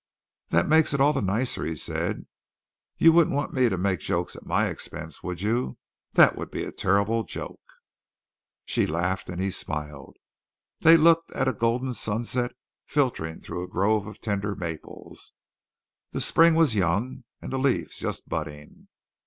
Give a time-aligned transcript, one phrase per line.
[0.49, 2.25] "That makes it all the nicer," he said.
[2.97, 5.77] "You wouldn't want me to make jokes at my expense, would you?
[6.13, 7.61] That would be a terrible joke."
[8.65, 10.17] She laughed and he smiled.
[10.79, 12.53] They looked at a golden sunset
[12.87, 15.33] filtering through a grove of tender maples.
[16.13, 18.87] The spring was young and the leaves just budding.